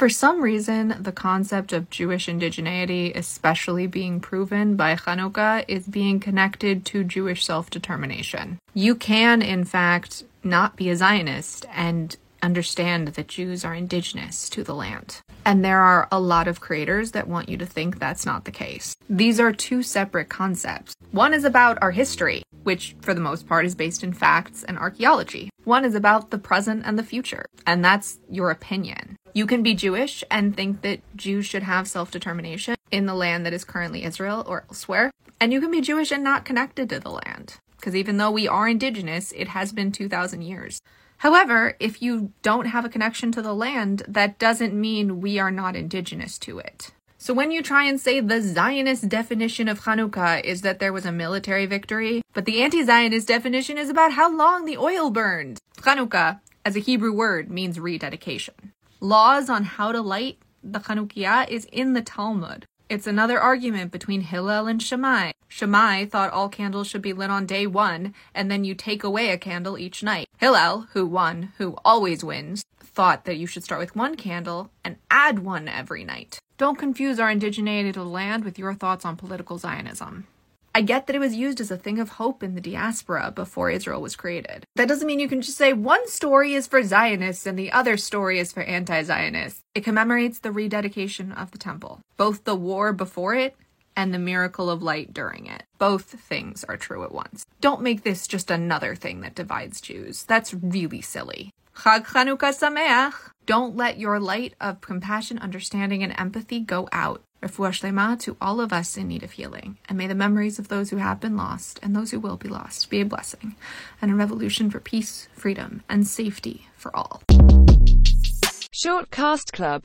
For 0.00 0.08
some 0.08 0.40
reason, 0.40 0.96
the 0.98 1.12
concept 1.12 1.74
of 1.74 1.90
Jewish 1.90 2.26
indigeneity, 2.26 3.14
especially 3.14 3.86
being 3.86 4.18
proven 4.18 4.74
by 4.74 4.96
Hanukkah, 4.96 5.62
is 5.68 5.86
being 5.86 6.20
connected 6.20 6.86
to 6.86 7.04
Jewish 7.04 7.44
self 7.44 7.68
determination. 7.68 8.58
You 8.72 8.94
can, 8.94 9.42
in 9.42 9.66
fact, 9.66 10.24
not 10.42 10.74
be 10.74 10.88
a 10.88 10.96
Zionist 10.96 11.66
and 11.70 12.16
understand 12.42 13.08
that 13.08 13.28
Jews 13.28 13.62
are 13.62 13.74
indigenous 13.74 14.48
to 14.48 14.64
the 14.64 14.74
land. 14.74 15.20
And 15.44 15.62
there 15.62 15.80
are 15.80 16.08
a 16.10 16.18
lot 16.18 16.48
of 16.48 16.62
creators 16.62 17.10
that 17.12 17.28
want 17.28 17.50
you 17.50 17.58
to 17.58 17.66
think 17.66 17.98
that's 17.98 18.24
not 18.24 18.46
the 18.46 18.50
case. 18.50 18.96
These 19.10 19.38
are 19.38 19.52
two 19.52 19.82
separate 19.82 20.30
concepts. 20.30 20.94
One 21.10 21.34
is 21.34 21.44
about 21.44 21.76
our 21.82 21.90
history, 21.90 22.42
which 22.62 22.96
for 23.02 23.12
the 23.12 23.20
most 23.20 23.46
part 23.46 23.66
is 23.66 23.74
based 23.74 24.02
in 24.02 24.14
facts 24.14 24.64
and 24.64 24.78
archaeology. 24.78 25.50
One 25.64 25.84
is 25.84 25.94
about 25.94 26.30
the 26.30 26.38
present 26.38 26.84
and 26.86 26.98
the 26.98 27.02
future, 27.02 27.44
and 27.66 27.84
that's 27.84 28.18
your 28.30 28.50
opinion. 28.50 29.16
You 29.32 29.46
can 29.46 29.62
be 29.62 29.74
Jewish 29.74 30.24
and 30.30 30.56
think 30.56 30.82
that 30.82 31.00
Jews 31.16 31.46
should 31.46 31.62
have 31.62 31.86
self 31.86 32.10
determination 32.10 32.76
in 32.90 33.06
the 33.06 33.14
land 33.14 33.46
that 33.46 33.52
is 33.52 33.64
currently 33.64 34.04
Israel 34.04 34.44
or 34.46 34.64
elsewhere, 34.68 35.12
and 35.40 35.52
you 35.52 35.60
can 35.60 35.70
be 35.70 35.80
Jewish 35.80 36.10
and 36.10 36.24
not 36.24 36.44
connected 36.44 36.88
to 36.88 36.98
the 36.98 37.10
land. 37.10 37.56
Because 37.76 37.94
even 37.94 38.16
though 38.16 38.30
we 38.30 38.48
are 38.48 38.68
indigenous, 38.68 39.32
it 39.32 39.48
has 39.48 39.72
been 39.72 39.92
2,000 39.92 40.42
years. 40.42 40.82
However, 41.18 41.76
if 41.78 42.02
you 42.02 42.32
don't 42.42 42.66
have 42.66 42.84
a 42.84 42.88
connection 42.88 43.30
to 43.32 43.42
the 43.42 43.54
land, 43.54 44.02
that 44.08 44.38
doesn't 44.38 44.74
mean 44.74 45.20
we 45.20 45.38
are 45.38 45.50
not 45.50 45.76
indigenous 45.76 46.38
to 46.38 46.58
it. 46.58 46.90
So 47.18 47.34
when 47.34 47.50
you 47.50 47.62
try 47.62 47.84
and 47.84 48.00
say 48.00 48.20
the 48.20 48.40
Zionist 48.40 49.08
definition 49.08 49.68
of 49.68 49.82
Hanukkah 49.82 50.42
is 50.42 50.62
that 50.62 50.78
there 50.78 50.92
was 50.92 51.04
a 51.04 51.12
military 51.12 51.66
victory, 51.66 52.22
but 52.32 52.46
the 52.46 52.62
anti-Zionist 52.62 53.28
definition 53.28 53.76
is 53.76 53.90
about 53.90 54.12
how 54.12 54.34
long 54.34 54.64
the 54.64 54.78
oil 54.78 55.10
burned. 55.10 55.58
Hanukkah, 55.76 56.40
as 56.64 56.76
a 56.76 56.80
Hebrew 56.80 57.12
word, 57.12 57.50
means 57.50 57.78
rededication. 57.78 58.69
Laws 59.02 59.48
on 59.48 59.64
how 59.64 59.92
to 59.92 60.02
light 60.02 60.36
the 60.62 60.78
Chanukiah 60.78 61.48
is 61.48 61.64
in 61.72 61.94
the 61.94 62.02
Talmud. 62.02 62.66
It's 62.90 63.06
another 63.06 63.40
argument 63.40 63.92
between 63.92 64.20
Hillel 64.20 64.66
and 64.66 64.82
Shammai. 64.82 65.32
Shammai 65.48 66.04
thought 66.04 66.34
all 66.34 66.50
candles 66.50 66.86
should 66.86 67.00
be 67.00 67.14
lit 67.14 67.30
on 67.30 67.46
day 67.46 67.66
one, 67.66 68.14
and 68.34 68.50
then 68.50 68.62
you 68.62 68.74
take 68.74 69.02
away 69.02 69.30
a 69.30 69.38
candle 69.38 69.78
each 69.78 70.02
night. 70.02 70.26
Hillel, 70.36 70.88
who 70.92 71.06
won, 71.06 71.54
who 71.56 71.78
always 71.82 72.22
wins, 72.22 72.62
thought 72.78 73.24
that 73.24 73.38
you 73.38 73.46
should 73.46 73.64
start 73.64 73.80
with 73.80 73.96
one 73.96 74.16
candle 74.16 74.70
and 74.84 74.96
add 75.10 75.38
one 75.38 75.66
every 75.66 76.04
night. 76.04 76.38
Don't 76.58 76.78
confuse 76.78 77.18
our 77.18 77.32
indigeneity 77.32 77.94
to 77.94 78.02
land 78.02 78.44
with 78.44 78.58
your 78.58 78.74
thoughts 78.74 79.06
on 79.06 79.16
political 79.16 79.56
Zionism. 79.56 80.26
I 80.72 80.82
get 80.82 81.06
that 81.06 81.16
it 81.16 81.20
was 81.20 81.34
used 81.34 81.60
as 81.60 81.70
a 81.70 81.76
thing 81.76 81.98
of 81.98 82.10
hope 82.10 82.42
in 82.42 82.54
the 82.54 82.60
diaspora 82.60 83.32
before 83.34 83.70
Israel 83.70 84.00
was 84.00 84.14
created. 84.14 84.64
That 84.76 84.86
doesn't 84.86 85.06
mean 85.06 85.18
you 85.18 85.28
can 85.28 85.42
just 85.42 85.58
say 85.58 85.72
one 85.72 86.06
story 86.08 86.54
is 86.54 86.68
for 86.68 86.82
Zionists 86.82 87.44
and 87.46 87.58
the 87.58 87.72
other 87.72 87.96
story 87.96 88.38
is 88.38 88.52
for 88.52 88.62
anti 88.62 89.02
Zionists. 89.02 89.62
It 89.74 89.84
commemorates 89.84 90.38
the 90.38 90.52
rededication 90.52 91.32
of 91.32 91.50
the 91.50 91.58
temple, 91.58 92.00
both 92.16 92.44
the 92.44 92.54
war 92.54 92.92
before 92.92 93.34
it 93.34 93.56
and 93.96 94.14
the 94.14 94.18
miracle 94.18 94.70
of 94.70 94.82
light 94.82 95.12
during 95.12 95.46
it. 95.46 95.64
Both 95.78 96.04
things 96.04 96.64
are 96.64 96.76
true 96.76 97.02
at 97.02 97.12
once. 97.12 97.44
Don't 97.60 97.82
make 97.82 98.04
this 98.04 98.28
just 98.28 98.50
another 98.50 98.94
thing 98.94 99.22
that 99.22 99.34
divides 99.34 99.80
Jews. 99.80 100.22
That's 100.22 100.54
really 100.54 101.02
silly. 101.02 101.50
Chag 101.76 102.06
Chanukah 102.06 102.54
Sameach! 102.54 103.14
Don't 103.50 103.74
let 103.74 103.98
your 103.98 104.20
light 104.20 104.54
of 104.60 104.80
compassion, 104.80 105.36
understanding, 105.40 106.04
and 106.04 106.14
empathy 106.16 106.60
go 106.60 106.88
out. 106.92 107.24
Refuah 107.42 107.72
Shlema 107.72 108.16
to 108.20 108.36
all 108.40 108.60
of 108.60 108.72
us 108.72 108.96
in 108.96 109.08
need 109.08 109.24
of 109.24 109.32
healing, 109.32 109.76
and 109.88 109.98
may 109.98 110.06
the 110.06 110.14
memories 110.14 110.60
of 110.60 110.68
those 110.68 110.90
who 110.90 110.98
have 110.98 111.18
been 111.18 111.36
lost 111.36 111.80
and 111.82 111.96
those 111.96 112.12
who 112.12 112.20
will 112.20 112.36
be 112.36 112.48
lost 112.48 112.88
be 112.90 113.00
a 113.00 113.04
blessing 113.04 113.56
and 114.00 114.12
a 114.12 114.14
revolution 114.14 114.70
for 114.70 114.78
peace, 114.78 115.26
freedom, 115.34 115.82
and 115.88 116.06
safety 116.06 116.68
for 116.76 116.94
all. 116.94 117.24
Short 118.70 119.10
Cast 119.10 119.52
Club 119.52 119.78